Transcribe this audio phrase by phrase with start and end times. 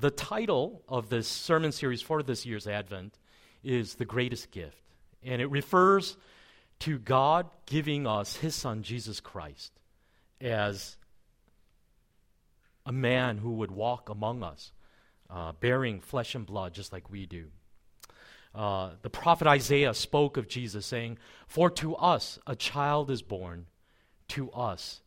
[0.00, 3.18] the title of this sermon series for this year's Advent
[3.64, 4.82] is The Greatest Gift.
[5.22, 6.16] And it refers
[6.80, 9.72] to God giving us His Son, Jesus Christ,
[10.40, 10.96] as
[12.84, 14.72] a man who would walk among us,
[15.30, 17.46] uh, bearing flesh and blood just like we do.
[18.54, 23.66] Uh, the prophet Isaiah spoke of Jesus, saying, For to us a child is born,
[24.28, 25.00] to us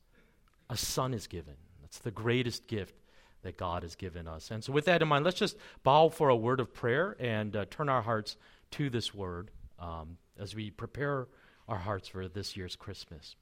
[0.69, 1.55] a son is given.
[1.81, 2.94] That's the greatest gift
[3.43, 4.52] that God has given us.
[4.52, 7.55] And so, with that in mind, let's just bow for a word of prayer and
[7.55, 8.38] uh, turn our hearts
[8.72, 11.27] to this word um, as we prepare
[11.67, 13.36] our hearts for this year's Christmas.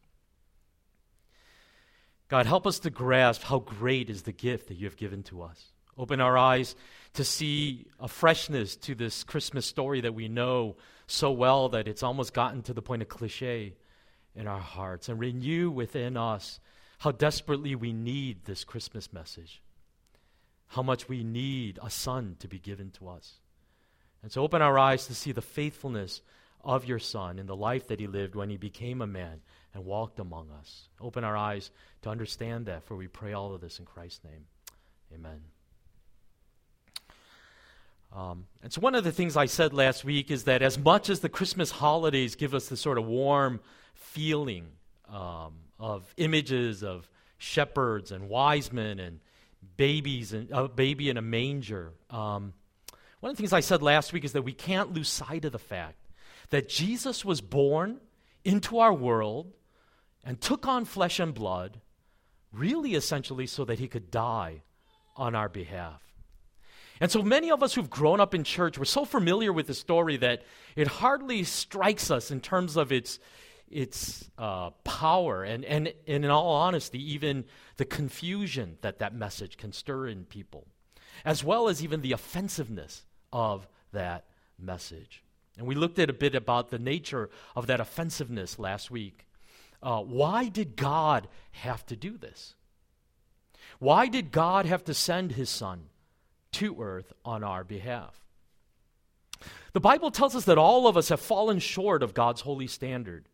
[2.28, 5.42] God, help us to grasp how great is the gift that you have given to
[5.42, 5.72] us.
[5.98, 6.76] Open our eyes
[7.14, 10.76] to see a freshness to this Christmas story that we know
[11.08, 13.76] so well that it's almost gotten to the point of cliche
[14.36, 16.60] in our hearts, and renew within us
[17.00, 19.64] how desperately we need this Christmas message
[20.68, 23.36] how much we need a son to be given to us.
[24.22, 26.22] And so open our eyes to see the faithfulness
[26.64, 29.42] of your son in the life that he lived when he became a man
[29.74, 30.90] and walked among us.
[31.00, 34.46] Open our eyes to understand that, for we pray all of this in Christ's name.
[35.14, 35.40] Amen.
[38.14, 41.10] Um, and so, one of the things I said last week is that as much
[41.10, 43.60] as the Christmas holidays give us this sort of warm
[43.94, 44.68] feeling
[45.10, 49.20] um, of images of shepherds and wise men and
[49.76, 51.94] babies and a baby in a manger.
[52.10, 52.54] Um,
[53.20, 55.52] one of the things I said last week is that we can't lose sight of
[55.52, 55.98] the fact
[56.50, 58.00] that Jesus was born
[58.46, 59.52] into our world
[60.24, 61.82] and took on flesh and blood,
[62.52, 64.64] really essentially so that he could die
[65.16, 66.02] on our behalf.
[67.00, 69.74] And so many of us who've grown up in church, we're so familiar with the
[69.74, 70.44] story that
[70.76, 73.20] it hardly strikes us in terms of its,
[73.70, 77.46] its uh, power and, and, and, in all honesty, even
[77.78, 80.68] the confusion that that message can stir in people,
[81.24, 84.26] as well as even the offensiveness of that
[84.60, 85.24] message.
[85.58, 89.26] And we looked at a bit about the nature of that offensiveness last week.
[89.82, 92.56] Uh, why did God have to do this?
[93.80, 95.86] Why did God have to send his son
[96.54, 98.20] to earth on our behalf?
[99.74, 103.30] The Bible tells us that all of us have fallen short of God's holy standard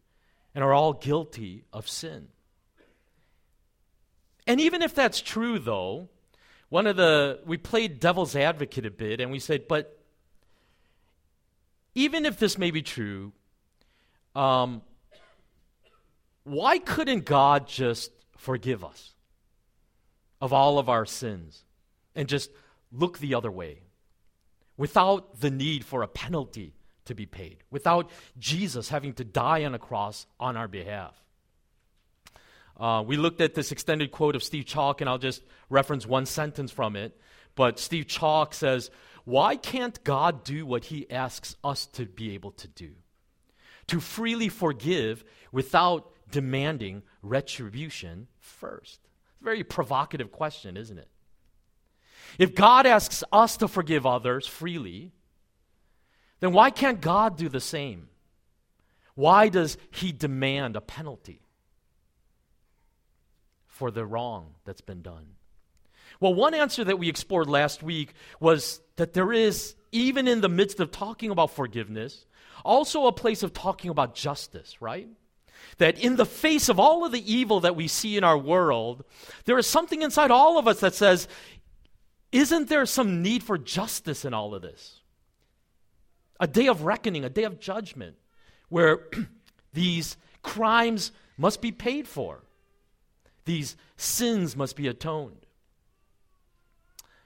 [0.53, 2.27] and are all guilty of sin.
[4.47, 6.09] And even if that's true, though,
[6.69, 9.99] one of the, we played devil's advocate a bit and we said, but
[11.95, 13.31] even if this may be true,
[14.35, 14.81] um,
[16.43, 19.13] why couldn't God just forgive us
[20.41, 21.63] of all of our sins
[22.15, 22.49] and just
[22.91, 23.81] look the other way
[24.75, 26.73] without the need for a penalty
[27.05, 28.09] to be paid, without
[28.39, 31.22] Jesus having to die on a cross on our behalf.
[32.77, 36.25] Uh, we looked at this extended quote of Steve Chalke, and I'll just reference one
[36.25, 37.19] sentence from it.
[37.55, 38.89] But Steve Chalke says,
[39.25, 42.91] Why can't God do what he asks us to be able to do?
[43.87, 48.99] To freely forgive without demanding retribution first.
[49.33, 51.07] It's a very provocative question, isn't it?
[52.39, 55.11] If God asks us to forgive others freely,
[56.39, 58.09] then why can't God do the same?
[59.13, 61.42] Why does he demand a penalty
[63.73, 65.25] for the wrong that's been done?
[66.19, 70.49] Well, one answer that we explored last week was that there is, even in the
[70.49, 72.25] midst of talking about forgiveness,
[72.63, 75.07] also a place of talking about justice, right?
[75.79, 79.03] That in the face of all of the evil that we see in our world,
[79.45, 81.27] there is something inside all of us that says,
[82.31, 85.01] isn't there some need for justice in all of this?
[86.43, 88.17] a day of reckoning, a day of judgment,
[88.67, 89.07] where
[89.73, 92.42] these crimes must be paid for,
[93.45, 95.45] these sins must be atoned.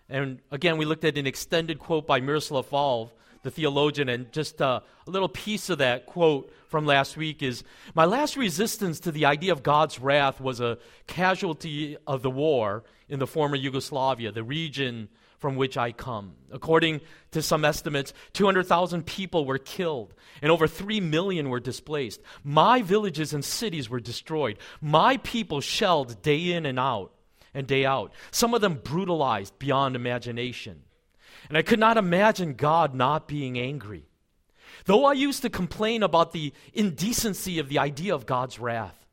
[0.10, 3.12] And again, we looked at an extended quote by Miroslav Volf,
[3.44, 7.64] the theologian, and just uh, a little piece of that quote from last week is
[7.94, 10.78] My last resistance to the idea of God's wrath was a
[11.08, 16.34] casualty of the war in the former Yugoslavia, the region from which I come.
[16.52, 17.02] According
[17.32, 22.22] to some estimates, 200,000 people were killed and over 3 million were displaced.
[22.44, 24.58] My villages and cities were destroyed.
[24.82, 27.14] My people shelled day in and out
[27.54, 30.84] and day out, some of them brutalized beyond imagination.
[31.50, 34.06] And I could not imagine God not being angry.
[34.86, 39.07] Though I used to complain about the indecency of the idea of God's wrath,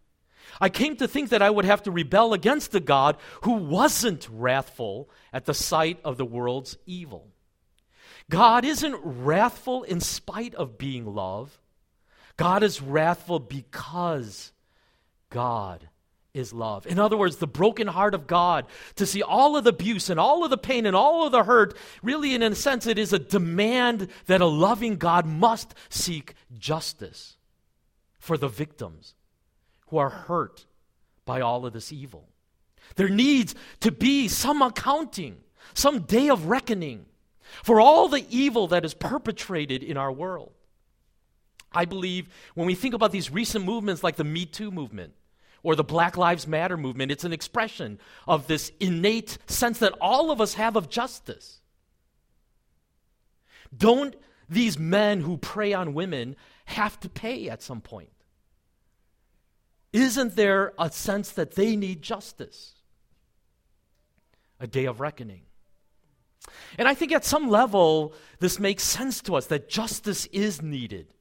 [0.60, 4.28] I came to think that I would have to rebel against a God who wasn't
[4.30, 7.28] wrathful at the sight of the world's evil.
[8.30, 11.60] God isn't wrathful in spite of being love.
[12.36, 14.52] God is wrathful because
[15.30, 15.88] God
[16.32, 16.86] is love.
[16.86, 18.66] In other words, the broken heart of God
[18.96, 21.44] to see all of the abuse and all of the pain and all of the
[21.44, 26.34] hurt, really, in a sense, it is a demand that a loving God must seek
[26.58, 27.36] justice
[28.18, 29.14] for the victims
[29.88, 30.66] who are hurt
[31.24, 32.28] by all of this evil.
[32.96, 35.38] There needs to be some accounting,
[35.72, 37.06] some day of reckoning
[37.62, 40.52] for all the evil that is perpetrated in our world.
[41.72, 45.12] I believe when we think about these recent movements like the Me Too movement,
[45.64, 47.10] or the Black Lives Matter movement.
[47.10, 47.98] It's an expression
[48.28, 51.60] of this innate sense that all of us have of justice.
[53.76, 54.14] Don't
[54.48, 58.10] these men who prey on women have to pay at some point?
[59.94, 62.74] Isn't there a sense that they need justice?
[64.58, 65.42] A day of reckoning.
[66.76, 71.14] And I think at some level, this makes sense to us that justice is needed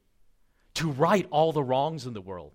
[0.74, 2.50] to right all the wrongs in the world.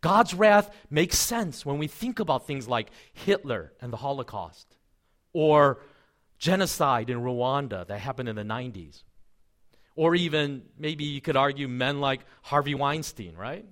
[0.00, 4.76] God's wrath makes sense when we think about things like Hitler and the Holocaust
[5.32, 5.80] or
[6.38, 9.02] genocide in Rwanda that happened in the 90s.
[9.96, 13.66] Or even, maybe you could argue, men like Harvey Weinstein, right?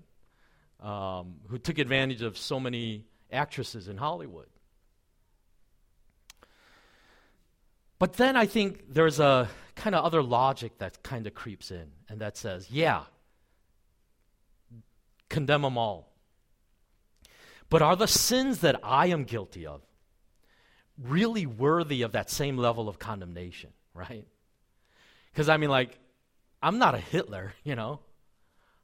[0.81, 4.49] Um, who took advantage of so many actresses in Hollywood.
[7.99, 11.87] But then I think there's a kind of other logic that kind of creeps in,
[12.09, 13.05] and that says, yeah,
[15.29, 16.13] condemn them all.
[17.71, 19.81] But are the sins that I am guilty of
[20.99, 24.27] really worthy of that same level of condemnation, right?
[25.33, 25.99] Because, I mean, like,
[26.63, 28.01] I'm not a Hitler, you know?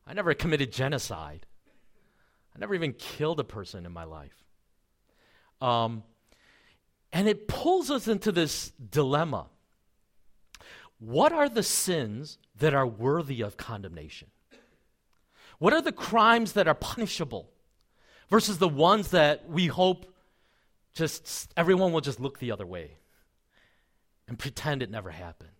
[0.06, 1.46] I never committed genocide.
[2.54, 4.44] I never even killed a person in my life.
[5.60, 6.02] Um,
[7.12, 9.46] and it pulls us into this dilemma.
[10.98, 14.28] What are the sins that are worthy of condemnation?
[15.58, 17.50] What are the crimes that are punishable?
[18.30, 20.14] versus the ones that we hope
[20.94, 22.92] just everyone will just look the other way
[24.26, 25.50] and pretend it never happened.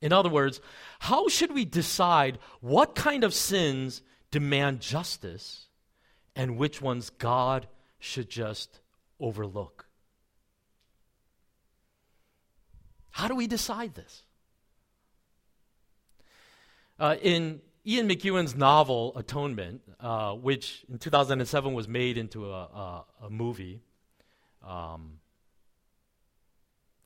[0.00, 0.60] In other words,
[0.98, 5.68] how should we decide what kind of sins demand justice
[6.34, 7.68] and which ones God
[8.00, 8.80] should just
[9.20, 9.86] overlook?
[13.10, 14.24] How do we decide this?
[16.98, 23.04] Uh, in Ian McEwan's novel Atonement, uh, which in 2007 was made into a, a,
[23.24, 23.82] a movie,
[24.66, 25.18] um,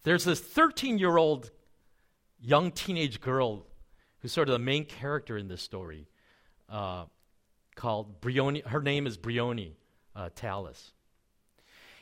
[0.05, 1.50] there's this 13 year old
[2.40, 3.67] young teenage girl
[4.20, 6.06] who's sort of the main character in this story
[6.69, 7.05] uh,
[7.76, 8.62] called Briony.
[8.67, 9.76] Her name is Briony
[10.17, 10.93] uh, Tallis.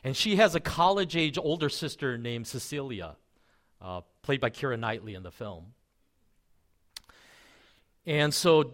[0.03, 3.17] And she has a college age older sister named Cecilia,
[3.81, 5.75] uh, played by Keira Knightley in the film.
[8.07, 8.73] And so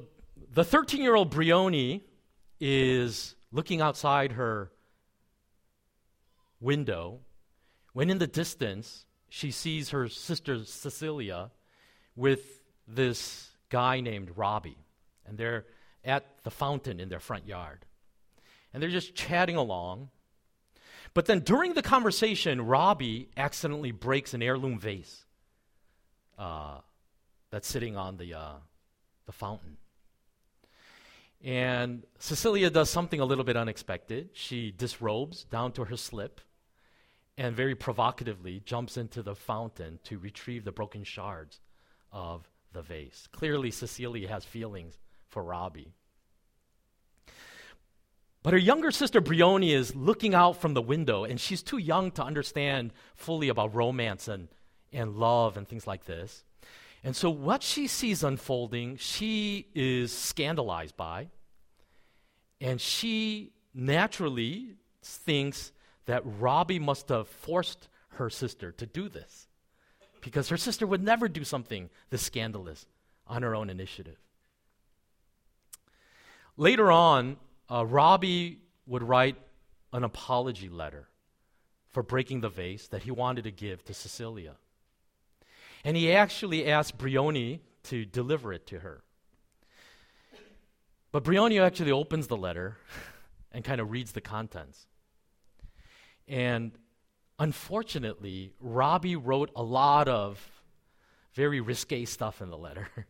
[0.52, 2.02] the 13 year old Briony
[2.60, 4.70] is looking outside her
[6.60, 7.20] window
[7.92, 11.50] when in the distance she sees her sister Cecilia
[12.16, 14.78] with this guy named Robbie.
[15.26, 15.64] And they're
[16.04, 17.84] at the fountain in their front yard.
[18.72, 20.10] And they're just chatting along.
[21.12, 25.24] But then during the conversation, Robbie accidentally breaks an heirloom vase
[26.38, 26.78] uh,
[27.50, 28.52] that's sitting on the, uh,
[29.26, 29.76] the fountain.
[31.42, 34.30] And Cecilia does something a little bit unexpected.
[34.34, 36.40] She disrobes down to her slip
[37.38, 41.60] and very provocatively jumps into the fountain to retrieve the broken shards
[42.12, 43.28] of the vase.
[43.32, 44.98] Clearly, Cecilia has feelings
[45.30, 45.94] for Robbie.
[48.42, 52.10] But her younger sister Briony is looking out from the window, and she's too young
[52.12, 54.48] to understand fully about romance and,
[54.92, 56.44] and love and things like this.
[57.04, 61.28] And so, what she sees unfolding, she is scandalized by.
[62.60, 65.72] And she naturally thinks
[66.06, 69.48] that Robbie must have forced her sister to do this
[70.20, 72.86] because her sister would never do something this scandalous
[73.26, 74.18] on her own initiative.
[76.60, 77.38] Later on,
[77.70, 79.36] uh, Robbie would write
[79.94, 81.08] an apology letter
[81.88, 84.56] for breaking the vase that he wanted to give to Cecilia.
[85.84, 89.02] And he actually asked Briony to deliver it to her.
[91.12, 92.76] But Briony actually opens the letter
[93.52, 94.86] and kind of reads the contents.
[96.28, 96.72] And
[97.38, 100.46] unfortunately, Robbie wrote a lot of
[101.32, 102.90] very risque stuff in the letter.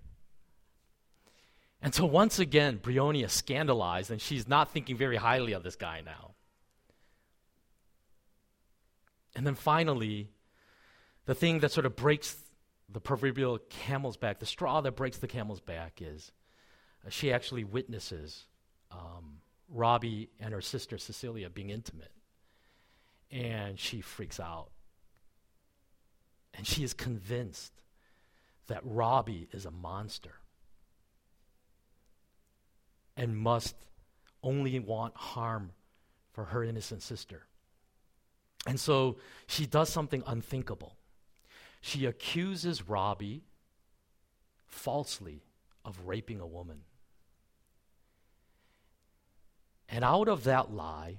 [1.82, 5.76] and so once again, Briony is scandalized, and she's not thinking very highly of this
[5.76, 6.32] guy now.
[9.34, 10.28] And then finally,
[11.25, 12.37] the thing that sort of breaks
[12.92, 16.32] the proverbial camel's back, the straw that breaks the camel's back, is
[17.06, 18.46] uh, she actually witnesses
[18.90, 22.10] um, Robbie and her sister Cecilia being intimate.
[23.30, 24.70] And she freaks out.
[26.52, 27.72] And she is convinced
[28.66, 30.39] that Robbie is a monster
[33.20, 33.76] and must
[34.42, 35.72] only want harm
[36.32, 37.44] for her innocent sister.
[38.66, 40.96] And so she does something unthinkable.
[41.82, 43.42] She accuses Robbie
[44.66, 45.42] falsely
[45.84, 46.80] of raping a woman.
[49.86, 51.18] And out of that lie,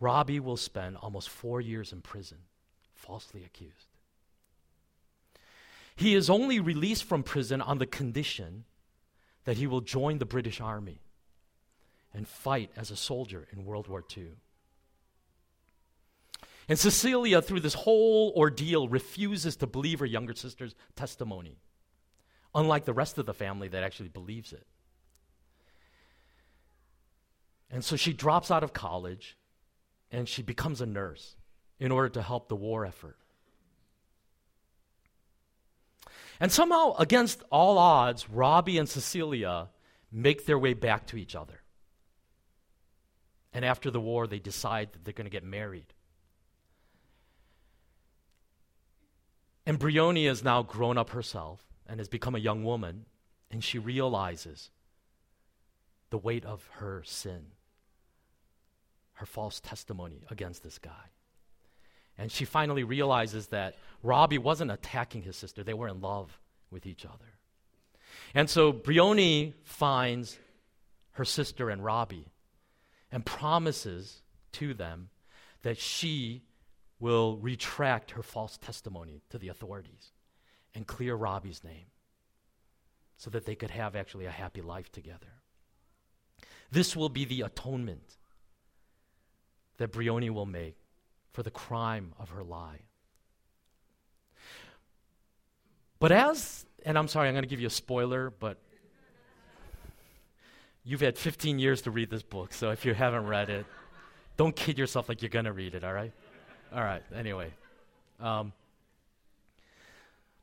[0.00, 2.38] Robbie will spend almost four years in prison,
[2.94, 3.86] falsely accused.
[5.94, 8.64] He is only released from prison on the condition
[9.50, 11.00] that he will join the British Army
[12.14, 14.28] and fight as a soldier in World War II.
[16.68, 21.58] And Cecilia, through this whole ordeal, refuses to believe her younger sister's testimony,
[22.54, 24.68] unlike the rest of the family that actually believes it.
[27.72, 29.36] And so she drops out of college
[30.12, 31.34] and she becomes a nurse
[31.80, 33.18] in order to help the war effort.
[36.40, 39.68] And somehow, against all odds, Robbie and Cecilia
[40.10, 41.60] make their way back to each other.
[43.52, 45.92] And after the war, they decide that they're going to get married.
[49.66, 53.04] And Briony has now grown up herself and has become a young woman,
[53.50, 54.70] and she realizes
[56.08, 57.52] the weight of her sin
[59.20, 61.10] her false testimony against this guy.
[62.20, 66.38] And she finally realizes that Robbie wasn't attacking his sister, they were in love
[66.70, 67.38] with each other.
[68.34, 70.38] And so Briony finds
[71.12, 72.28] her sister and Robbie
[73.10, 74.20] and promises
[74.52, 75.08] to them
[75.62, 76.42] that she
[76.98, 80.12] will retract her false testimony to the authorities
[80.74, 81.86] and clear Robbie's name
[83.16, 85.40] so that they could have actually a happy life together.
[86.70, 88.18] This will be the atonement
[89.78, 90.76] that Briony will make
[91.32, 92.80] for the crime of her lie.
[95.98, 98.58] But as, and I'm sorry, I'm going to give you a spoiler, but
[100.82, 103.66] you've had 15 years to read this book, so if you haven't read it,
[104.36, 106.12] don't kid yourself like you're going to read it, all right?
[106.72, 107.52] All right, anyway.
[108.18, 108.52] Um,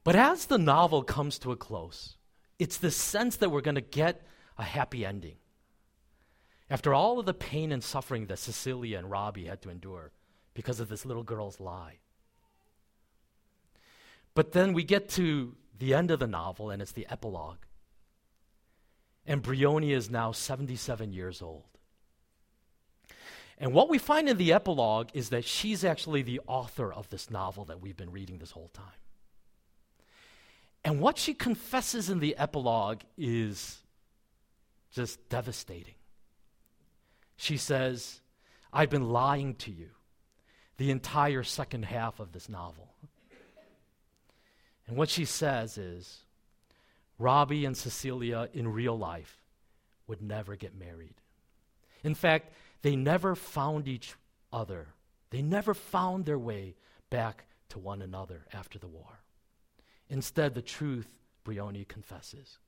[0.04, 2.16] but as the novel comes to a close,
[2.60, 4.22] it's the sense that we're going to get
[4.58, 5.38] a happy ending.
[6.70, 10.12] After all of the pain and suffering that Cecilia and Robbie had to endure
[10.58, 12.00] because of this little girl's lie.
[14.34, 17.60] But then we get to the end of the novel, and it's the epilogue.
[19.28, 21.66] And Briony is now 77 years old.
[23.60, 27.30] And what we find in the epilogue is that she's actually the author of this
[27.30, 29.02] novel that we've been reading this whole time.
[30.84, 33.84] And what she confesses in the epilogue is
[34.92, 35.94] just devastating.
[37.36, 38.22] She says,
[38.74, 39.90] I've been lying to you
[40.78, 42.90] the entire second half of this novel.
[44.88, 46.20] And what she says is,
[47.20, 49.42] Robbie and Cecilia in real life
[50.08, 51.16] would never get married.
[52.04, 52.54] In fact,
[52.84, 54.14] they never found each
[54.54, 54.88] other.
[55.30, 56.76] They never found their way
[57.10, 59.20] back to one another after the war.
[60.10, 61.08] Instead, the truth,
[61.44, 62.60] Briony confesses,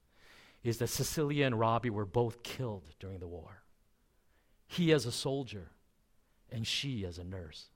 [0.63, 3.63] is that Cecilia and Robbie were both killed during the war.
[4.67, 5.69] He as a soldier,
[6.51, 7.67] and she as a nurse.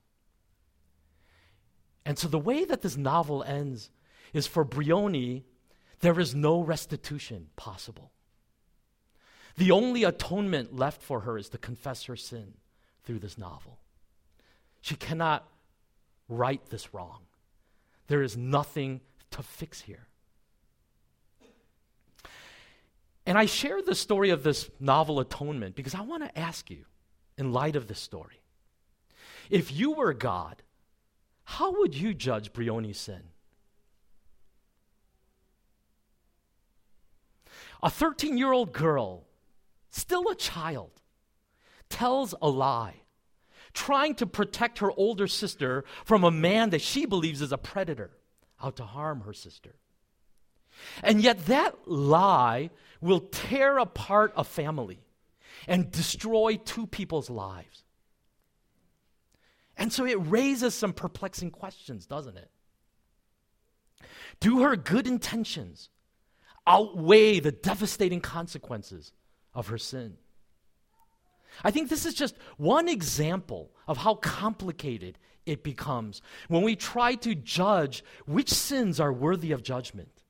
[2.06, 3.90] And so the way that this novel ends
[4.32, 5.44] is for Briony,
[6.00, 8.12] there is no restitution possible.
[9.56, 12.54] The only atonement left for her is to confess her sin
[13.04, 13.78] through this novel.
[14.80, 15.48] She cannot
[16.28, 17.20] right this wrong.
[18.08, 20.08] There is nothing to fix here.
[23.26, 26.84] And I share the story of this novel, Atonement, because I want to ask you,
[27.38, 28.42] in light of this story,
[29.48, 30.62] if you were God,
[31.44, 33.22] how would you judge Briony's sin?
[37.82, 39.24] A 13 year old girl,
[39.90, 40.90] still a child,
[41.90, 43.02] tells a lie,
[43.74, 48.10] trying to protect her older sister from a man that she believes is a predator
[48.62, 49.74] out to harm her sister.
[51.02, 52.70] And yet, that lie
[53.00, 55.00] will tear apart a family
[55.68, 57.83] and destroy two people's lives.
[59.76, 62.50] And so it raises some perplexing questions, doesn't it?
[64.40, 65.90] Do her good intentions
[66.66, 69.12] outweigh the devastating consequences
[69.52, 70.16] of her sin?
[71.62, 77.14] I think this is just one example of how complicated it becomes when we try
[77.16, 80.22] to judge which sins are worthy of judgment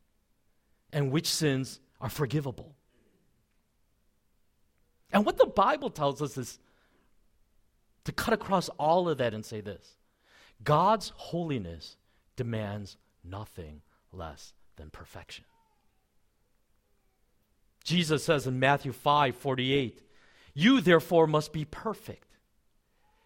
[0.92, 2.76] and which sins are forgivable.
[5.12, 6.58] And what the Bible tells us is
[8.04, 9.96] to cut across all of that and say this
[10.62, 11.96] God's holiness
[12.36, 13.82] demands nothing
[14.12, 15.44] less than perfection.
[17.84, 20.00] Jesus says in Matthew 5 48,
[20.54, 22.36] You therefore must be perfect,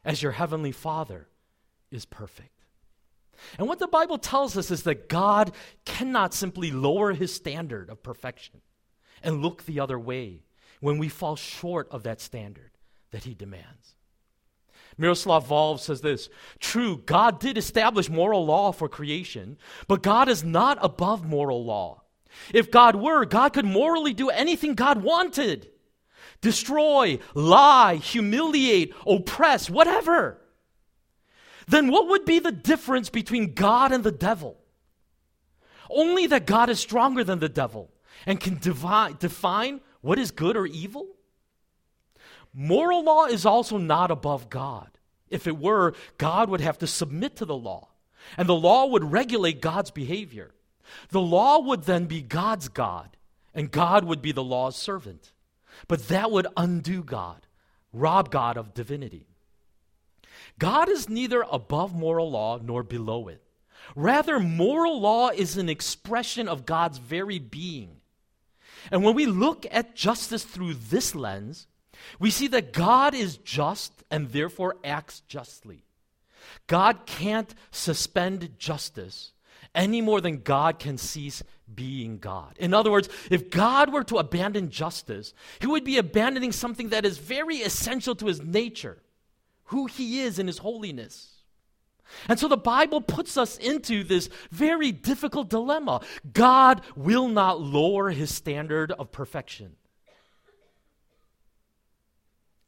[0.04, 1.28] as your heavenly Father
[1.90, 2.50] is perfect.
[3.56, 5.52] And what the Bible tells us is that God
[5.84, 8.60] cannot simply lower his standard of perfection
[9.22, 10.42] and look the other way
[10.80, 12.72] when we fall short of that standard
[13.12, 13.94] that he demands.
[14.96, 16.28] Miroslav Volf says this
[16.58, 22.02] True, God did establish moral law for creation, but God is not above moral law.
[22.52, 25.68] If God were, God could morally do anything God wanted
[26.40, 30.40] destroy, lie, humiliate, oppress, whatever.
[31.66, 34.56] Then what would be the difference between God and the devil?
[35.90, 37.90] Only that God is stronger than the devil
[38.26, 41.08] and can define what is good or evil.
[42.60, 44.90] Moral law is also not above God.
[45.30, 47.90] If it were, God would have to submit to the law,
[48.36, 50.50] and the law would regulate God's behavior.
[51.10, 53.16] The law would then be God's God,
[53.54, 55.30] and God would be the law's servant.
[55.86, 57.46] But that would undo God,
[57.92, 59.28] rob God of divinity.
[60.58, 63.40] God is neither above moral law nor below it.
[63.94, 68.00] Rather, moral law is an expression of God's very being.
[68.90, 71.68] And when we look at justice through this lens,
[72.18, 75.84] we see that God is just and therefore acts justly.
[76.66, 79.32] God can't suspend justice
[79.74, 82.56] any more than God can cease being God.
[82.58, 87.04] In other words, if God were to abandon justice, he would be abandoning something that
[87.04, 89.02] is very essential to his nature,
[89.64, 91.34] who he is in his holiness.
[92.28, 96.00] And so the Bible puts us into this very difficult dilemma.
[96.32, 99.76] God will not lower his standard of perfection.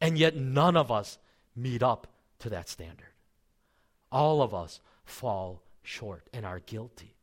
[0.01, 1.19] And yet, none of us
[1.55, 2.07] meet up
[2.39, 3.13] to that standard.
[4.11, 7.15] All of us fall short and are guilty.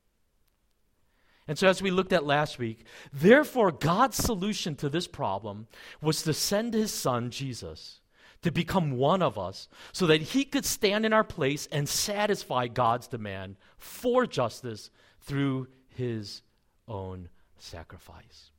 [1.48, 5.66] And so, as we looked at last week, therefore, God's solution to this problem
[6.00, 8.00] was to send his son, Jesus,
[8.42, 12.68] to become one of us so that he could stand in our place and satisfy
[12.68, 14.90] God's demand for justice
[15.22, 16.42] through his
[16.86, 18.50] own sacrifice.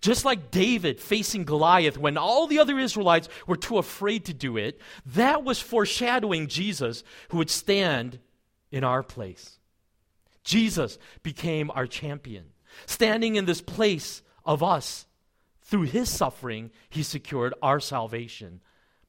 [0.00, 4.56] Just like David facing Goliath when all the other Israelites were too afraid to do
[4.56, 8.18] it, that was foreshadowing Jesus who would stand
[8.70, 9.58] in our place.
[10.44, 12.46] Jesus became our champion.
[12.86, 15.06] Standing in this place of us,
[15.68, 18.60] through his suffering, he secured our salvation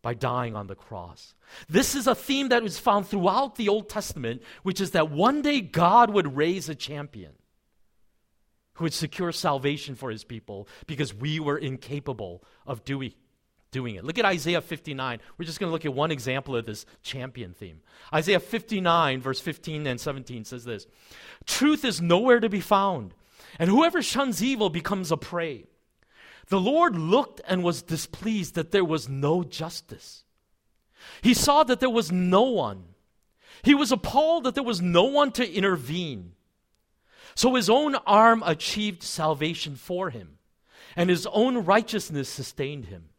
[0.01, 1.33] by dying on the cross.
[1.69, 5.41] This is a theme that was found throughout the Old Testament, which is that one
[5.41, 7.31] day God would raise a champion
[8.79, 13.13] who would secure salvation for his people because we were incapable of doing
[13.71, 14.05] doing it.
[14.05, 15.19] Look at Isaiah 59.
[15.37, 17.81] We're just going to look at one example of this champion theme.
[18.11, 20.87] Isaiah 59, verse 15 and 17 says this
[21.45, 23.13] Truth is nowhere to be found,
[23.59, 25.65] and whoever shuns evil becomes a prey.
[26.47, 30.23] The Lord looked and was displeased that there was no justice.
[31.21, 32.85] He saw that there was no one.
[33.61, 36.31] He was appalled that there was no one to intervene.
[37.39, 40.39] So his own arm achieved salvation for him,
[40.97, 43.11] and his own righteousness sustained him.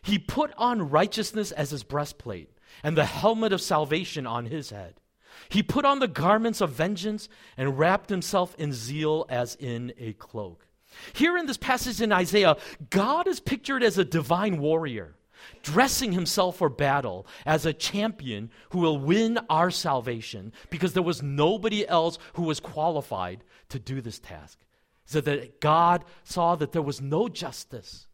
[0.00, 2.50] He put on righteousness as his breastplate
[2.84, 5.00] and the helmet of salvation on his head.
[5.48, 10.12] He put on the garments of vengeance and wrapped himself in zeal as in a
[10.12, 10.68] cloak.
[11.12, 12.56] Here in this passage in Isaiah,
[12.90, 15.16] God is pictured as a divine warrior,
[15.64, 21.24] dressing himself for battle as a champion who will win our salvation because there was
[21.24, 23.42] nobody else who was qualified
[23.74, 24.58] to do this task.
[25.04, 28.06] So that God saw that there was no justice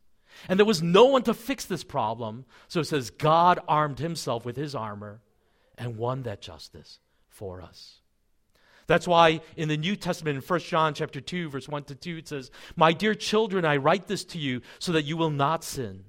[0.49, 2.45] and there was no one to fix this problem.
[2.69, 5.21] So it says, God armed himself with his armor
[5.79, 8.01] and won that justice for us.
[8.87, 12.17] That's why in the New Testament, in 1 John chapter 2, verse 1 to 2,
[12.19, 15.63] it says, My dear children, I write this to you so that you will not
[15.63, 16.05] sin.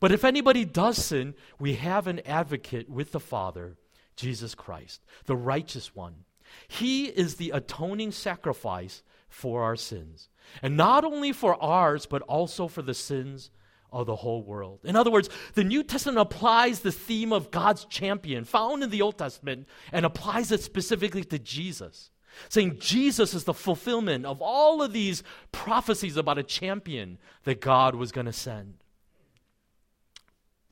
[0.00, 3.78] But if anybody does sin, we have an advocate with the Father,
[4.16, 6.24] Jesus Christ, the righteous one.
[6.68, 10.28] He is the atoning sacrifice for our sins.
[10.62, 13.50] And not only for ours, but also for the sins
[13.92, 14.80] of the whole world.
[14.84, 19.02] In other words, the New Testament applies the theme of God's champion found in the
[19.02, 22.10] Old Testament and applies it specifically to Jesus,
[22.48, 27.94] saying Jesus is the fulfillment of all of these prophecies about a champion that God
[27.94, 28.74] was going to send.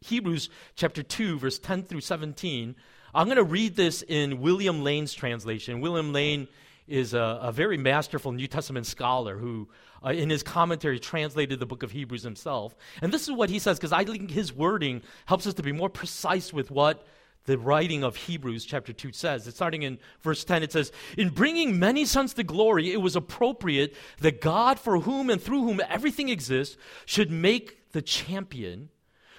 [0.00, 2.76] Hebrews chapter 2, verse 10 through 17.
[3.14, 5.80] I'm going to read this in William Lane's translation.
[5.80, 6.48] William Lane
[6.86, 9.68] is a, a very masterful New Testament scholar who,
[10.04, 12.74] uh, in his commentary, translated the book of Hebrews himself.
[13.00, 15.72] And this is what he says, because I think his wording helps us to be
[15.72, 17.06] more precise with what
[17.44, 19.46] the writing of Hebrews chapter 2 says.
[19.46, 23.16] It's starting in verse 10, it says, In bringing many sons to glory, it was
[23.16, 28.90] appropriate that God, for whom and through whom everything exists, should make the champion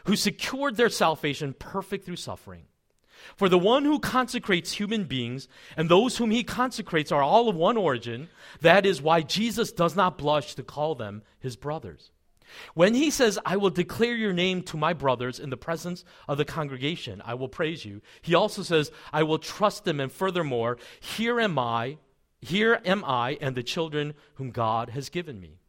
[0.06, 2.64] who secured their salvation perfect through suffering.
[3.36, 7.56] For the one who consecrates human beings and those whom he consecrates are all of
[7.56, 8.30] one origin.
[8.62, 12.12] That is why Jesus does not blush to call them his brothers.
[12.74, 16.38] When he says, I will declare your name to my brothers in the presence of
[16.38, 20.78] the congregation, I will praise you, he also says, I will trust them, and furthermore,
[21.00, 21.98] here am I,
[22.42, 25.60] here am I, and the children whom God has given me.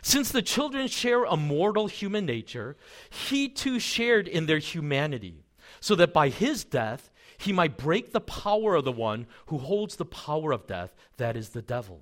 [0.00, 2.76] Since the children share a mortal human nature,
[3.10, 5.41] he too shared in their humanity
[5.82, 9.96] so that by his death he might break the power of the one who holds
[9.96, 12.00] the power of death, that is the devil,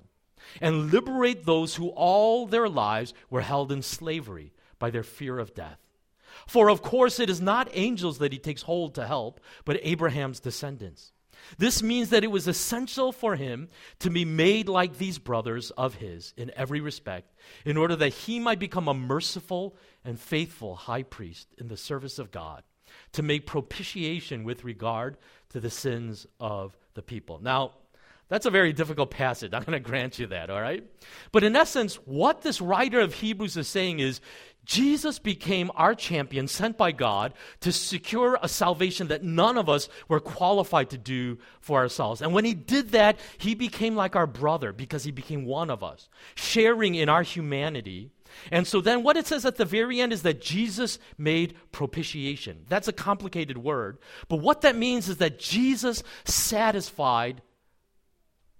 [0.61, 5.55] and liberate those who all their lives were held in slavery by their fear of
[5.55, 5.79] death.
[6.45, 10.39] For of course it is not angels that he takes hold to help, but Abraham's
[10.39, 11.11] descendants.
[11.57, 13.67] This means that it was essential for him
[13.99, 17.33] to be made like these brothers of his in every respect,
[17.65, 22.19] in order that he might become a merciful and faithful high priest in the service
[22.19, 22.61] of God
[23.13, 25.17] to make propitiation with regard
[25.49, 27.39] to the sins of the people.
[27.41, 27.73] Now,
[28.29, 29.53] that's a very difficult passage.
[29.53, 30.85] I'm going to grant you that, all right?
[31.33, 34.21] But in essence, what this writer of Hebrews is saying is
[34.63, 39.89] Jesus became our champion sent by God to secure a salvation that none of us
[40.07, 42.21] were qualified to do for ourselves.
[42.21, 45.83] And when he did that, he became like our brother because he became one of
[45.83, 48.11] us, sharing in our humanity
[48.51, 52.65] and so then what it says at the very end is that Jesus made propitiation.
[52.67, 53.97] That's a complicated word.
[54.27, 57.41] But what that means is that Jesus satisfied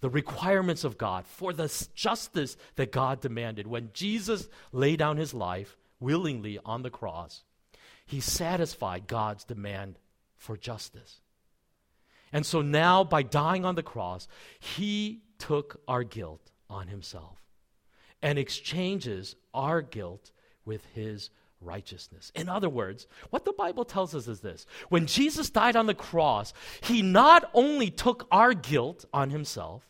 [0.01, 3.67] the requirements of God for the justice that God demanded.
[3.67, 7.43] When Jesus laid down his life willingly on the cross,
[8.05, 9.99] he satisfied God's demand
[10.35, 11.21] for justice.
[12.33, 14.27] And so now, by dying on the cross,
[14.59, 17.40] he took our guilt on himself
[18.21, 20.31] and exchanges our guilt
[20.65, 21.29] with his
[21.61, 22.31] righteousness.
[22.35, 25.93] In other words, what the Bible tells us is this when Jesus died on the
[25.93, 29.87] cross, he not only took our guilt on himself,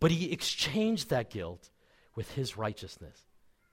[0.00, 1.70] but he exchanged that guilt
[2.14, 3.24] with his righteousness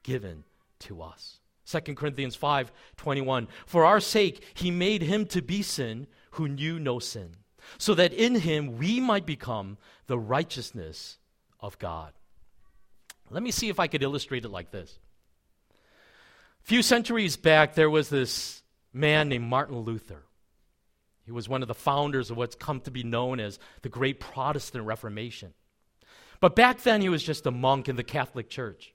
[0.04, 0.44] given
[0.80, 1.40] to us.
[1.66, 3.48] 2 Corinthians 5 21.
[3.66, 7.36] For our sake, he made him to be sin who knew no sin,
[7.78, 11.18] so that in him we might become the righteousness
[11.60, 12.14] of God.
[13.32, 15.00] Let me see if I could illustrate it like this.
[16.64, 18.62] A few centuries back, there was this
[18.94, 20.24] man named Martin Luther.
[21.26, 24.20] He was one of the founders of what's come to be known as the Great
[24.20, 25.54] Protestant Reformation.
[26.40, 28.94] But back then, he was just a monk in the Catholic Church.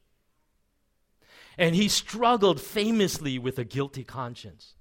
[1.56, 4.74] And he struggled famously with a guilty conscience.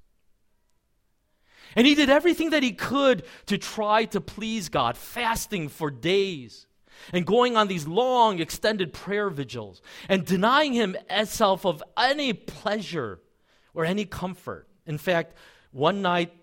[1.76, 6.68] And he did everything that he could to try to please God, fasting for days,
[7.14, 13.20] and going on these long, extended prayer vigils and denying himself of any pleasure
[13.74, 14.68] or any comfort.
[14.86, 15.36] In fact,
[15.72, 16.34] one night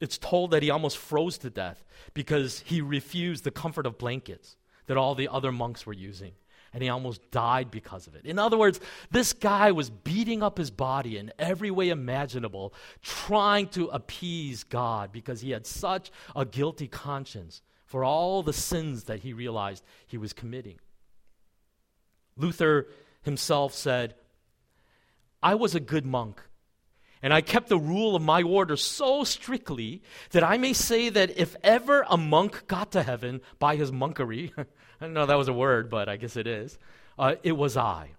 [0.00, 4.56] it's told that he almost froze to death because he refused the comfort of blankets
[4.86, 6.32] that all the other monks were using.
[6.72, 8.26] And he almost died because of it.
[8.26, 8.78] In other words,
[9.10, 15.10] this guy was beating up his body in every way imaginable, trying to appease God
[15.10, 20.18] because he had such a guilty conscience for all the sins that he realized he
[20.18, 20.78] was committing.
[22.36, 22.86] Luther
[23.22, 24.14] himself said,
[25.42, 26.42] I was a good monk,
[27.22, 31.38] and I kept the rule of my order so strictly that I may say that
[31.38, 34.66] if ever a monk got to heaven by his monkery, I
[35.00, 36.78] don't know if that was a word, but I guess it is,
[37.18, 38.10] uh, it was I.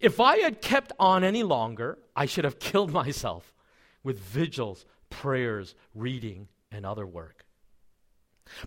[0.00, 3.54] If I had kept on any longer, I should have killed myself
[4.02, 7.39] with vigils, prayers, reading, and other work.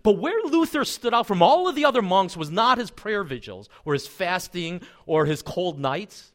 [0.02, 3.24] But where Luther stood out from all of the other monks was not his prayer
[3.24, 6.32] vigils or his fasting or his cold nights,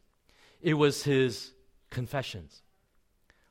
[0.60, 1.52] it was his
[1.90, 2.62] confessions.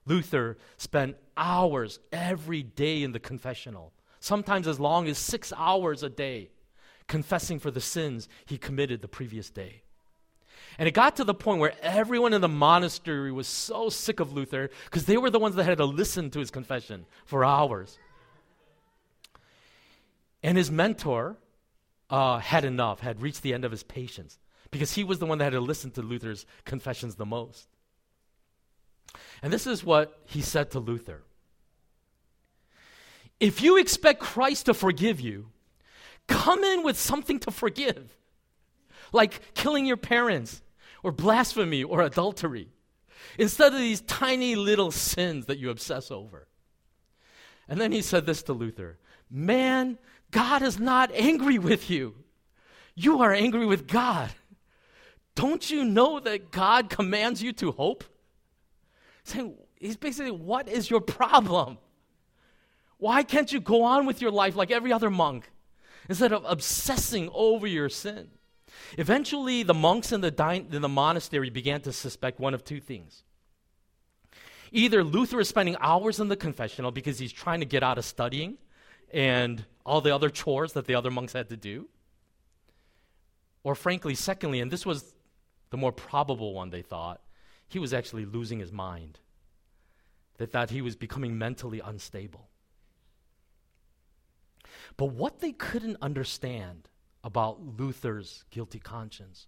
[0.06, 6.10] Luther spent hours every day in the confessional, sometimes as long as six hours a
[6.10, 6.50] day,
[7.08, 9.82] confessing for the sins he committed the previous day.
[10.78, 14.34] And it got to the point where everyone in the monastery was so sick of
[14.34, 17.98] Luther because they were the ones that had to listen to his confession for hours.
[20.42, 21.38] And his mentor
[22.10, 24.40] uh, had enough, had reached the end of his patience
[24.72, 27.68] because he was the one that had to listen to Luther's confessions the most.
[29.42, 31.24] And this is what he said to Luther
[33.40, 35.48] If you expect Christ to forgive you,
[36.28, 38.18] come in with something to forgive,
[39.12, 40.62] like killing your parents,
[41.04, 42.70] or blasphemy, or adultery,
[43.38, 46.48] instead of these tiny little sins that you obsess over.
[47.68, 48.98] And then he said this to Luther
[49.32, 49.98] Man,
[50.32, 52.16] God is not angry with you.
[52.96, 54.32] You are angry with God.
[55.36, 58.04] Don't you know that God commands you to hope?
[59.24, 61.78] Saying, he's basically, what is your problem?
[62.98, 65.50] Why can't you go on with your life like every other monk
[66.10, 68.30] instead of obsessing over your sin?
[68.98, 72.80] Eventually, the monks in the, di- in the monastery began to suspect one of two
[72.80, 73.24] things.
[74.72, 78.06] Either Luther is spending hours in the confessional because he's trying to get out of
[78.06, 78.58] studying
[79.12, 81.88] and all the other chores that the other monks had to do.
[83.64, 85.16] Or, frankly, secondly, and this was
[85.70, 87.22] the more probable one, they thought,
[87.68, 89.20] he was actually losing his mind.
[90.38, 92.50] They thought he was becoming mentally unstable.
[94.98, 96.90] But what they couldn't understand
[97.24, 99.48] about Luther's guilty conscience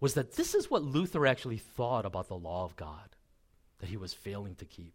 [0.00, 3.16] was that this is what Luther actually thought about the law of God
[3.78, 4.94] that he was failing to keep.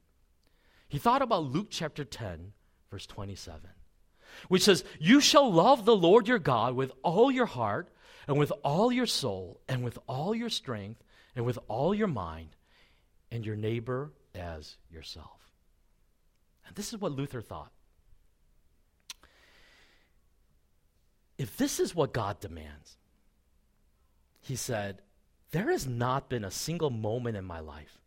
[0.87, 2.53] He thought about Luke chapter 10,
[2.91, 3.61] verse 27,
[4.49, 7.89] which says, You shall love the Lord your God with all your heart,
[8.27, 11.01] and with all your soul, and with all your strength,
[11.35, 12.49] and with all your mind,
[13.31, 15.39] and your neighbor as yourself.
[16.67, 17.71] And this is what Luther thought.
[21.37, 22.97] If this is what God demands,
[24.41, 25.01] he said,
[25.51, 27.99] There has not been a single moment in my life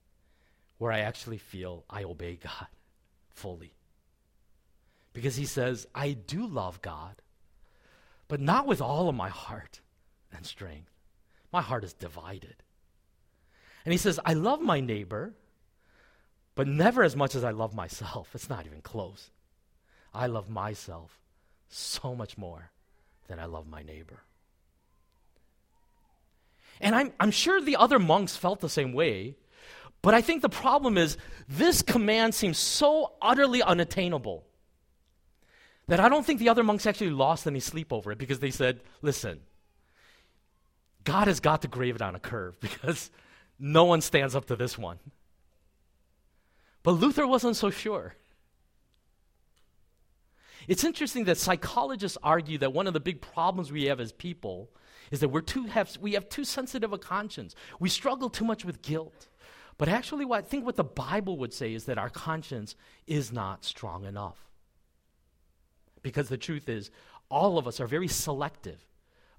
[0.78, 2.66] where I actually feel I obey God
[3.30, 3.74] fully.
[5.14, 7.22] Because he says, I do love God,
[8.28, 9.80] but not with all of my heart
[10.36, 10.90] and strength.
[11.52, 12.56] My heart is divided.
[13.84, 15.32] And he says, I love my neighbor,
[16.56, 18.30] but never as much as I love myself.
[18.34, 19.30] It's not even close.
[20.12, 21.18] I love myself
[21.68, 22.70] so much more
[23.28, 24.20] than I love my neighbor.
[26.80, 29.36] And I'm, I'm sure the other monks felt the same way,
[30.02, 31.16] but I think the problem is
[31.48, 34.44] this command seems so utterly unattainable
[35.86, 38.50] that I don't think the other monks actually lost any sleep over it because they
[38.50, 39.40] said, listen,
[41.04, 43.10] God has got to grave it on a curve because
[43.58, 44.98] no one stands up to this one.
[46.82, 48.14] But Luther wasn't so sure.
[50.66, 54.70] It's interesting that psychologists argue that one of the big problems we have as people
[55.10, 57.54] is that we're too have, we have too sensitive a conscience.
[57.78, 59.28] We struggle too much with guilt.
[59.76, 63.32] But actually, what I think what the Bible would say is that our conscience is
[63.32, 64.38] not strong enough.
[66.04, 66.92] Because the truth is,
[67.28, 68.86] all of us are very selective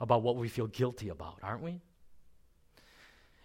[0.01, 1.79] about what we feel guilty about, aren't we?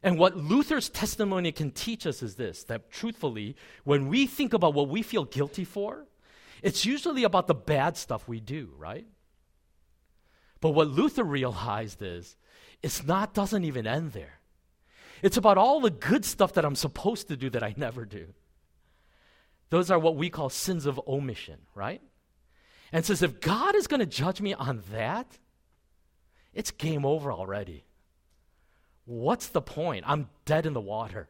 [0.02, 3.54] And what Luther's testimony can teach us is this that truthfully,
[3.84, 6.06] when we think about what we feel guilty for,
[6.62, 9.06] it's usually about the bad stuff we do, right?
[10.60, 12.36] But what Luther realized is
[12.82, 14.40] it's not doesn't even end there.
[15.22, 18.28] It's about all the good stuff that I'm supposed to do that I never do.
[19.68, 22.00] Those are what we call sins of omission, right?
[22.92, 25.38] And says if God is going to judge me on that,
[26.52, 27.84] it's game over already.
[29.04, 30.04] What's the point?
[30.06, 31.28] I'm dead in the water.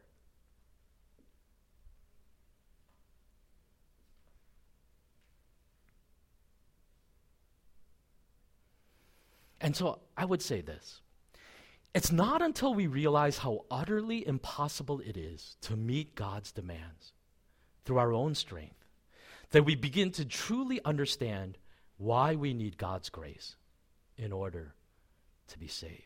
[9.61, 11.01] And so I would say this
[11.93, 17.13] it's not until we realize how utterly impossible it is to meet God's demands
[17.85, 18.87] through our own strength
[19.51, 21.59] that we begin to truly understand
[21.99, 23.57] why we need God's grace
[24.17, 24.75] in order
[25.49, 26.05] to be saved.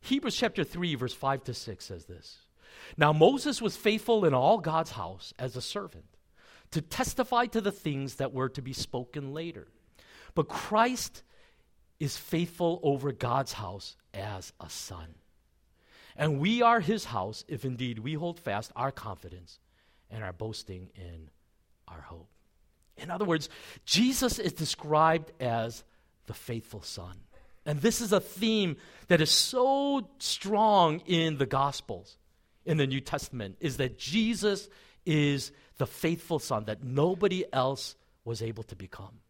[0.00, 2.38] Hebrews chapter 3, verse 5 to 6 says this
[2.96, 6.06] Now Moses was faithful in all God's house as a servant
[6.72, 9.68] to testify to the things that were to be spoken later.
[10.34, 11.22] But Christ
[11.98, 15.14] is faithful over God's house as a son.
[16.16, 19.59] And we are his house if indeed we hold fast our confidence
[20.10, 21.30] and our boasting in
[21.88, 22.28] our hope.
[22.96, 23.48] In other words,
[23.84, 25.84] Jesus is described as
[26.26, 27.16] the faithful son.
[27.66, 28.76] And this is a theme
[29.08, 32.16] that is so strong in the Gospels,
[32.64, 34.68] in the New Testament, is that Jesus
[35.06, 39.20] is the faithful son that nobody else was able to become.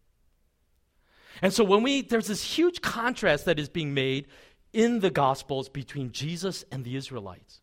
[1.43, 4.27] And so when we there's this huge contrast that is being made
[4.73, 7.61] in the Gospels between Jesus and the Israelites.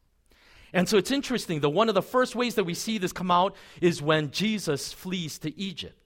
[0.77, 3.31] And so it's interesting that one of the first ways that we see this come
[3.31, 5.99] out is when Jesus flees to Egypt.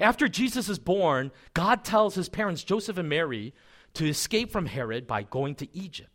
[0.00, 3.52] After Jesus is born, God tells his parents, Joseph and Mary,
[3.92, 6.08] to escape from Herod by going to Egypt.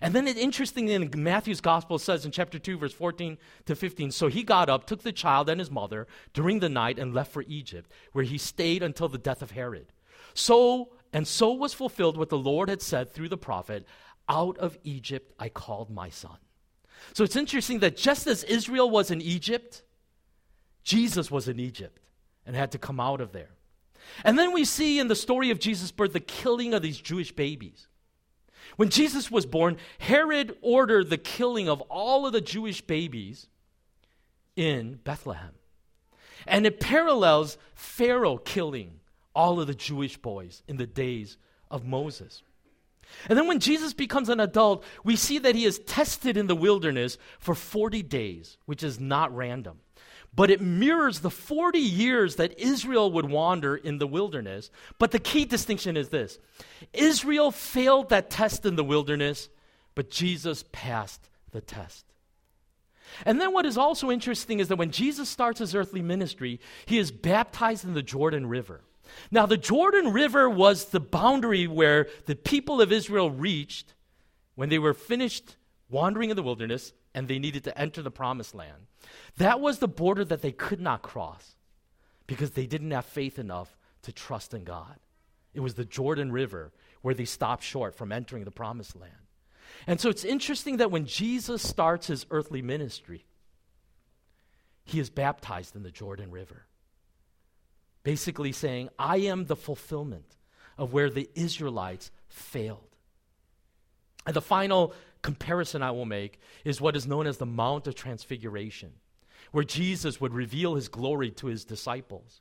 [0.00, 4.12] And then it interestingly in Matthew's gospel says in chapter 2, verse 14 to 15,
[4.12, 7.32] so he got up, took the child and his mother during the night, and left
[7.32, 9.92] for Egypt, where he stayed until the death of Herod.
[10.34, 13.84] So and so was fulfilled what the Lord had said through the prophet,
[14.28, 16.38] out of Egypt I called my son.
[17.12, 19.82] So it's interesting that just as Israel was in Egypt,
[20.82, 21.98] Jesus was in Egypt
[22.46, 23.50] and had to come out of there.
[24.24, 27.32] And then we see in the story of Jesus' birth the killing of these Jewish
[27.32, 27.86] babies.
[28.76, 33.46] When Jesus was born, Herod ordered the killing of all of the Jewish babies
[34.56, 35.52] in Bethlehem.
[36.46, 39.00] And it parallels Pharaoh killing
[39.34, 41.36] all of the Jewish boys in the days
[41.70, 42.42] of Moses.
[43.28, 46.56] And then when Jesus becomes an adult, we see that he is tested in the
[46.56, 49.80] wilderness for 40 days, which is not random.
[50.34, 54.70] But it mirrors the 40 years that Israel would wander in the wilderness.
[54.98, 56.38] But the key distinction is this
[56.92, 59.48] Israel failed that test in the wilderness,
[59.94, 62.04] but Jesus passed the test.
[63.26, 66.98] And then what is also interesting is that when Jesus starts his earthly ministry, he
[66.98, 68.82] is baptized in the Jordan River.
[69.30, 73.94] Now, the Jordan River was the boundary where the people of Israel reached
[74.54, 75.56] when they were finished
[75.88, 78.86] wandering in the wilderness and they needed to enter the promised land.
[79.36, 81.56] That was the border that they could not cross
[82.26, 84.96] because they didn't have faith enough to trust in God.
[85.54, 89.12] It was the Jordan River where they stopped short from entering the promised land.
[89.86, 93.24] And so it's interesting that when Jesus starts his earthly ministry,
[94.84, 96.66] he is baptized in the Jordan River
[98.02, 100.36] basically saying, I am the fulfillment
[100.78, 102.96] of where the Israelites failed.
[104.26, 107.94] And the final comparison I will make is what is known as the Mount of
[107.94, 108.92] Transfiguration,
[109.52, 112.40] where Jesus would reveal his glory to his disciples.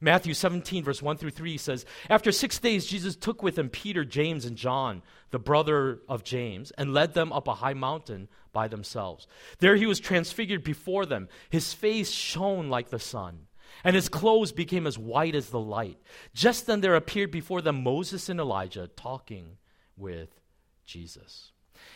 [0.00, 4.04] Matthew 17, verse 1 through 3 says, After six days, Jesus took with him Peter,
[4.04, 8.68] James, and John, the brother of James, and led them up a high mountain by
[8.68, 9.26] themselves.
[9.58, 11.28] There he was transfigured before them.
[11.50, 13.47] His face shone like the sun
[13.84, 15.98] and his clothes became as white as the light.
[16.34, 19.58] Just then there appeared before them Moses and Elijah talking
[19.96, 20.40] with
[20.84, 21.52] Jesus.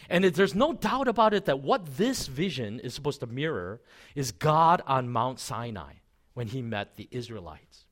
[0.09, 3.81] And it, there's no doubt about it that what this vision is supposed to mirror
[4.15, 5.95] is God on Mount Sinai
[6.35, 7.85] when he met the Israelites.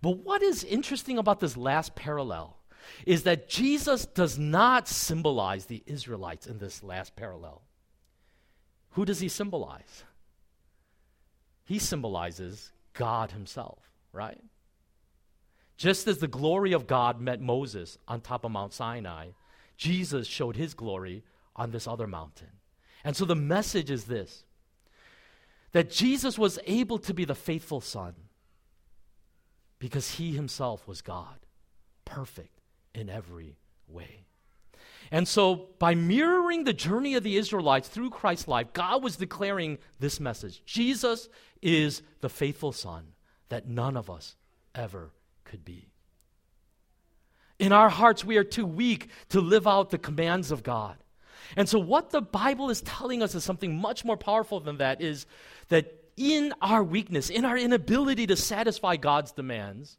[0.00, 2.58] But what is interesting about this last parallel
[3.06, 7.62] is that Jesus does not symbolize the Israelites in this last parallel.
[8.90, 10.04] Who does he symbolize?
[11.64, 13.78] He symbolizes God Himself,
[14.12, 14.40] right?
[15.76, 19.30] Just as the glory of God met Moses on top of Mount Sinai,
[19.76, 21.24] Jesus showed His glory
[21.56, 22.48] on this other mountain.
[23.04, 24.44] And so the message is this
[25.72, 28.14] that Jesus was able to be the faithful Son
[29.80, 31.40] because He Himself was God,
[32.04, 32.60] perfect
[32.94, 33.56] in every
[33.88, 34.26] way.
[35.14, 39.78] And so, by mirroring the journey of the Israelites through Christ's life, God was declaring
[40.00, 41.28] this message Jesus
[41.62, 43.04] is the faithful Son
[43.48, 44.34] that none of us
[44.74, 45.12] ever
[45.44, 45.86] could be.
[47.60, 50.96] In our hearts, we are too weak to live out the commands of God.
[51.56, 55.00] And so, what the Bible is telling us is something much more powerful than that
[55.00, 55.26] is
[55.68, 59.96] that in our weakness, in our inability to satisfy God's demands,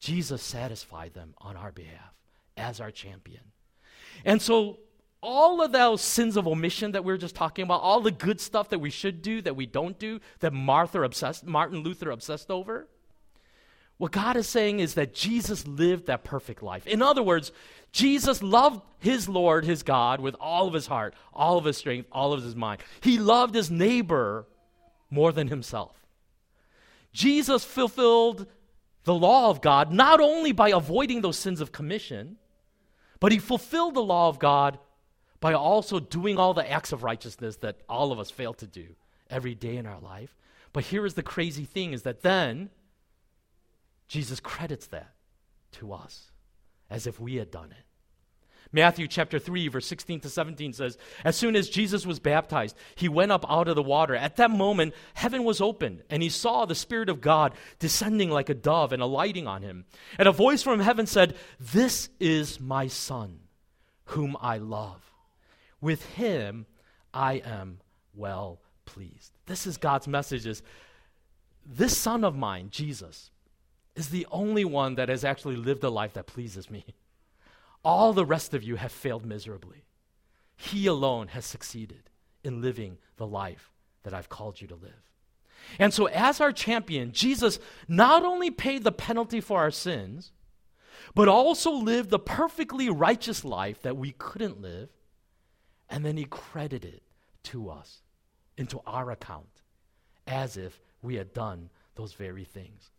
[0.00, 2.12] Jesus satisfied them on our behalf
[2.58, 3.40] as our champion.
[4.24, 4.78] And so,
[5.22, 8.40] all of those sins of omission that we are just talking about, all the good
[8.40, 12.50] stuff that we should do that we don't do, that Martha obsessed, Martin Luther obsessed
[12.50, 12.86] over,
[13.98, 16.86] what God is saying is that Jesus lived that perfect life.
[16.86, 17.50] In other words,
[17.92, 22.08] Jesus loved his Lord, his God, with all of his heart, all of his strength,
[22.12, 22.82] all of his mind.
[23.00, 24.46] He loved his neighbor
[25.10, 26.06] more than himself.
[27.12, 28.46] Jesus fulfilled
[29.04, 32.36] the law of God not only by avoiding those sins of commission,
[33.26, 34.78] but he fulfilled the law of God
[35.40, 38.94] by also doing all the acts of righteousness that all of us fail to do
[39.28, 40.36] every day in our life.
[40.72, 42.70] But here is the crazy thing is that then
[44.06, 45.14] Jesus credits that
[45.72, 46.30] to us
[46.88, 47.84] as if we had done it.
[48.72, 53.08] Matthew chapter 3, verse 16 to 17 says, As soon as Jesus was baptized, he
[53.08, 54.14] went up out of the water.
[54.14, 58.48] At that moment, heaven was opened, and he saw the Spirit of God descending like
[58.48, 59.84] a dove and alighting on him.
[60.18, 63.40] And a voice from heaven said, This is my Son,
[64.06, 65.12] whom I love.
[65.80, 66.66] With him
[67.12, 67.80] I am
[68.14, 69.32] well pleased.
[69.46, 70.62] This is God's message is
[71.64, 73.30] this son of mine, Jesus,
[73.96, 76.84] is the only one that has actually lived a life that pleases me.
[77.86, 79.84] All the rest of you have failed miserably.
[80.56, 82.10] He alone has succeeded
[82.42, 83.70] in living the life
[84.02, 85.12] that I've called you to live.
[85.78, 90.32] And so, as our champion, Jesus not only paid the penalty for our sins,
[91.14, 94.88] but also lived the perfectly righteous life that we couldn't live,
[95.88, 97.02] and then he credited
[97.44, 98.02] to us
[98.56, 99.62] into our account
[100.26, 102.90] as if we had done those very things.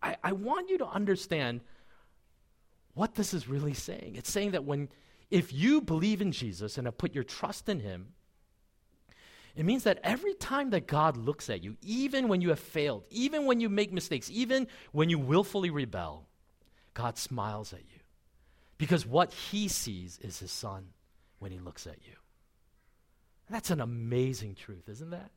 [0.00, 1.62] I, I want you to understand
[2.94, 4.14] what this is really saying.
[4.16, 4.88] It's saying that when,
[5.30, 8.14] if you believe in Jesus and have put your trust in him,
[9.56, 13.04] it means that every time that God looks at you, even when you have failed,
[13.10, 16.28] even when you make mistakes, even when you willfully rebel,
[16.94, 18.00] God smiles at you.
[18.78, 20.88] Because what he sees is his son
[21.38, 22.14] when he looks at you.
[23.50, 25.30] That's an amazing truth, isn't that?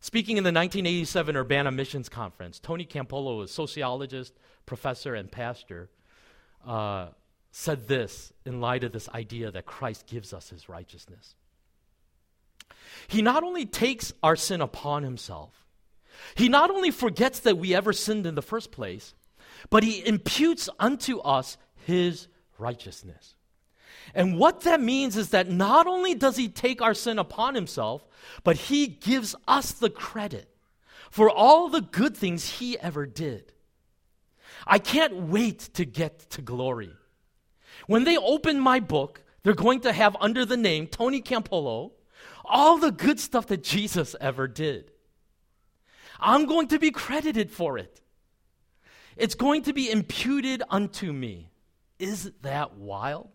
[0.00, 4.32] Speaking in the 1987 Urbana Missions Conference, Tony Campolo, a sociologist,
[4.64, 5.90] professor, and pastor,
[6.66, 7.08] uh,
[7.52, 11.34] said this in light of this idea that Christ gives us his righteousness.
[13.08, 15.66] He not only takes our sin upon himself,
[16.34, 19.14] he not only forgets that we ever sinned in the first place,
[19.68, 22.28] but he imputes unto us his
[22.58, 23.34] righteousness.
[24.14, 28.06] And what that means is that not only does he take our sin upon himself,
[28.42, 30.48] but he gives us the credit
[31.10, 33.52] for all the good things he ever did.
[34.66, 36.92] I can't wait to get to glory.
[37.86, 41.92] When they open my book, they're going to have under the name Tony Campolo
[42.44, 44.90] all the good stuff that Jesus ever did.
[46.18, 48.00] I'm going to be credited for it.
[49.16, 51.50] It's going to be imputed unto me.
[51.98, 53.30] Is that wild?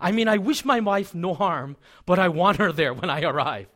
[0.00, 1.76] I mean, I wish my wife no harm,
[2.06, 3.68] but I want her there when I arrive.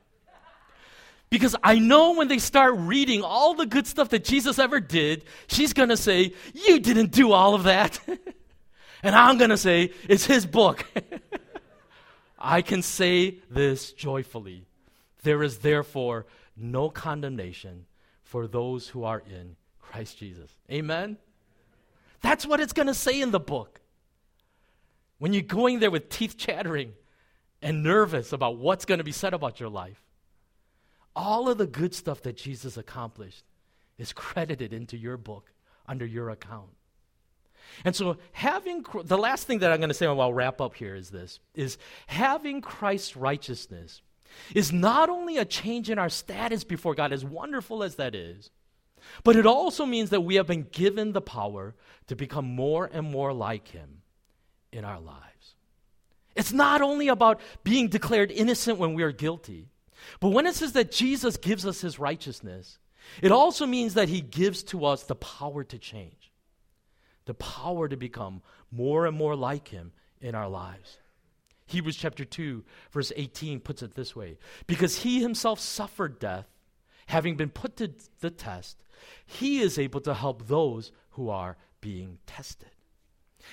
[1.30, 5.24] Because I know when they start reading all the good stuff that Jesus ever did,
[5.48, 7.98] she's going to say, You didn't do all of that.
[9.02, 10.86] and I'm going to say, It's his book.
[12.38, 14.66] I can say this joyfully.
[15.22, 17.86] There is therefore no condemnation
[18.22, 20.50] for those who are in Christ Jesus.
[20.70, 21.16] Amen?
[22.20, 23.80] That's what it's going to say in the book.
[25.18, 26.92] When you're going there with teeth chattering
[27.62, 30.02] and nervous about what's going to be said about your life,
[31.16, 33.44] all of the good stuff that Jesus accomplished
[33.98, 35.52] is credited into your book
[35.86, 36.70] under your account.
[37.84, 40.74] And so having the last thing that I'm going to say while I'll wrap up
[40.74, 44.02] here is this is having Christ's righteousness
[44.54, 48.50] is not only a change in our status before God as wonderful as that is,
[49.22, 51.74] but it also means that we have been given the power
[52.08, 54.02] to become more and more like him
[54.74, 55.54] in our lives.
[56.34, 59.68] It's not only about being declared innocent when we are guilty,
[60.20, 62.78] but when it says that Jesus gives us his righteousness,
[63.22, 66.32] it also means that he gives to us the power to change,
[67.26, 70.98] the power to become more and more like him in our lives.
[71.66, 76.46] Hebrews chapter 2, verse 18 puts it this way Because he himself suffered death,
[77.06, 78.82] having been put to the test,
[79.26, 82.73] he is able to help those who are being tested.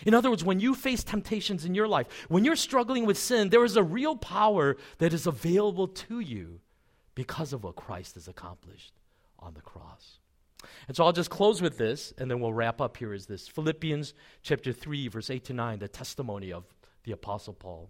[0.05, 3.49] In other words, when you face temptations in your life, when you're struggling with sin,
[3.49, 6.59] there is a real power that is available to you
[7.15, 8.93] because of what Christ has accomplished
[9.39, 10.19] on the cross.
[10.87, 13.47] And so I'll just close with this, and then we'll wrap up here is this
[13.47, 14.13] Philippians
[14.43, 16.65] chapter 3, verse 8 to 9, the testimony of
[17.03, 17.89] the Apostle Paul.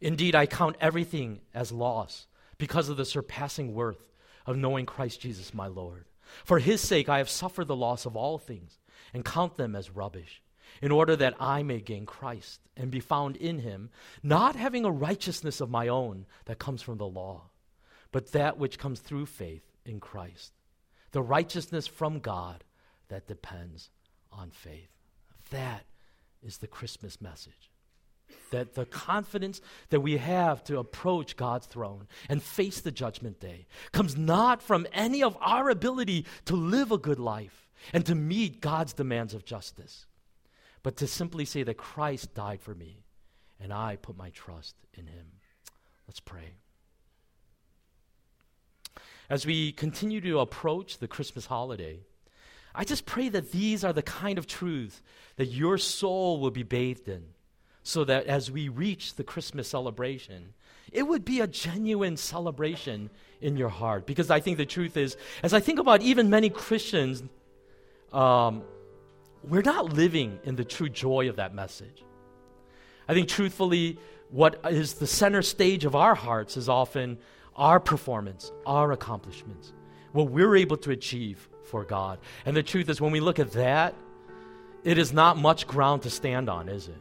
[0.00, 2.26] Indeed, I count everything as loss
[2.58, 4.12] because of the surpassing worth
[4.46, 6.06] of knowing Christ Jesus my Lord.
[6.44, 8.78] For his sake, I have suffered the loss of all things
[9.14, 10.42] and count them as rubbish
[10.80, 13.90] in order that I may gain Christ and be found in him,
[14.22, 17.50] not having a righteousness of my own that comes from the law,
[18.12, 20.52] but that which comes through faith in Christ,
[21.12, 22.64] the righteousness from God
[23.08, 23.90] that depends
[24.32, 24.90] on faith.
[25.50, 25.84] That
[26.42, 27.70] is the Christmas message.
[28.50, 29.60] That the confidence
[29.90, 34.86] that we have to approach God's throne and face the judgment day comes not from
[34.92, 39.44] any of our ability to live a good life and to meet God's demands of
[39.44, 40.06] justice
[40.86, 42.98] but to simply say that Christ died for me
[43.58, 45.26] and I put my trust in him.
[46.06, 46.54] Let's pray.
[49.28, 51.98] As we continue to approach the Christmas holiday,
[52.72, 55.02] I just pray that these are the kind of truths
[55.34, 57.24] that your soul will be bathed in,
[57.82, 60.54] so that as we reach the Christmas celebration,
[60.92, 63.10] it would be a genuine celebration
[63.40, 64.06] in your heart.
[64.06, 67.24] Because I think the truth is, as I think about even many Christians,
[68.12, 68.62] um,
[69.46, 72.04] we're not living in the true joy of that message.
[73.08, 73.98] I think, truthfully,
[74.30, 77.18] what is the center stage of our hearts is often
[77.54, 79.72] our performance, our accomplishments,
[80.12, 82.18] what we're able to achieve for God.
[82.44, 83.94] And the truth is, when we look at that,
[84.84, 86.94] it is not much ground to stand on, is it?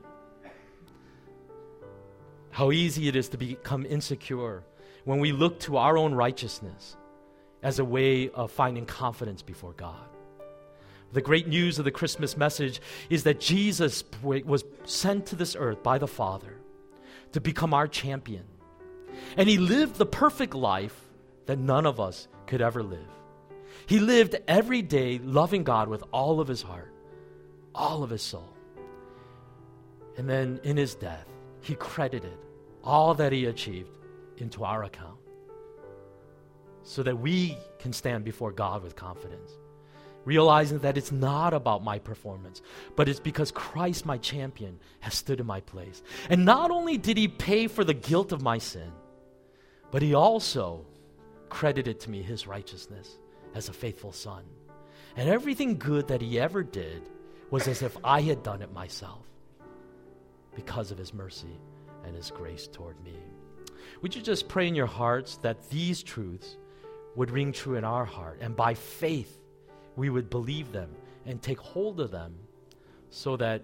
[2.52, 4.64] How easy it is to become insecure
[5.04, 6.96] when we look to our own righteousness
[7.62, 10.15] as a way of finding confidence before God.
[11.16, 15.82] The great news of the Christmas message is that Jesus was sent to this earth
[15.82, 16.58] by the Father
[17.32, 18.44] to become our champion.
[19.38, 21.08] And he lived the perfect life
[21.46, 23.08] that none of us could ever live.
[23.86, 26.92] He lived every day loving God with all of his heart,
[27.74, 28.54] all of his soul.
[30.18, 31.28] And then in his death,
[31.62, 32.38] he credited
[32.84, 34.00] all that he achieved
[34.36, 35.18] into our account
[36.84, 39.54] so that we can stand before God with confidence.
[40.26, 42.62] Realizing that it's not about my performance,
[42.96, 46.02] but it's because Christ, my champion, has stood in my place.
[46.30, 48.92] And not only did he pay for the guilt of my sin,
[49.92, 50.86] but he also
[51.50, 53.20] credited to me his righteousness
[53.54, 54.44] as a faithful son.
[55.16, 57.04] And everything good that he ever did
[57.52, 59.26] was as if I had done it myself
[60.56, 61.60] because of his mercy
[62.04, 63.16] and his grace toward me.
[64.02, 66.58] Would you just pray in your hearts that these truths
[67.16, 69.40] would ring true in our heart, and by faith
[69.96, 70.90] we would believe them
[71.26, 72.36] and take hold of them
[73.10, 73.64] so that,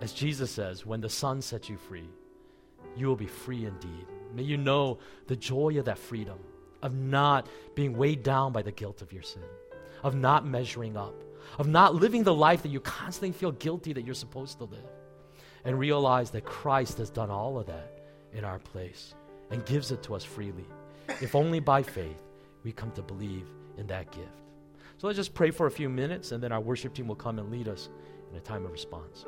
[0.00, 2.08] as Jesus says, when the Son sets you free,
[2.96, 4.06] you will be free indeed.
[4.34, 6.38] May you know the joy of that freedom,
[6.82, 9.42] of not being weighed down by the guilt of your sin,
[10.02, 11.14] of not measuring up,
[11.58, 14.90] of not living the life that you constantly feel guilty that you're supposed to live,
[15.64, 18.00] and realize that Christ has done all of that
[18.32, 19.14] in our place
[19.50, 20.66] and gives it to us freely.
[21.20, 22.22] If only by faith
[22.64, 24.47] we come to believe in that gift.
[24.98, 27.38] So let's just pray for a few minutes, and then our worship team will come
[27.38, 27.88] and lead us
[28.32, 29.26] in a time of response.